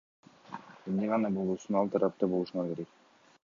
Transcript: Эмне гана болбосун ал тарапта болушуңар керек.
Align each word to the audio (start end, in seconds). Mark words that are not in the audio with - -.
Эмне 0.91 1.05
гана 1.11 1.31
болбосун 1.37 1.79
ал 1.83 1.93
тарапта 1.97 2.33
болушуңар 2.33 2.75
керек. 2.75 2.93